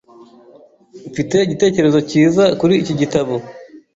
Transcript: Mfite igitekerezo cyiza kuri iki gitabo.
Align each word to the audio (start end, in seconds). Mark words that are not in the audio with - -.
Mfite 1.11 1.35
igitekerezo 1.41 1.99
cyiza 2.09 2.43
kuri 2.59 2.73
iki 2.81 2.93
gitabo. 3.01 3.33